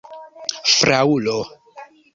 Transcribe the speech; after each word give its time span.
fraŭlo 0.73 1.37